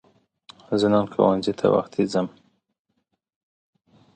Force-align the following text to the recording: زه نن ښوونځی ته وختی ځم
زه 0.79 0.87
نن 0.93 1.05
ښوونځی 1.13 1.53
ته 1.59 1.65
وختی 1.75 2.03
ځم 2.13 2.27